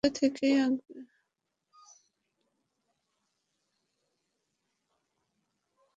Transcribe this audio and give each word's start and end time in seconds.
এটা 0.03 0.11
থেকেই 0.19 0.53
আঁকবে? 0.59 0.95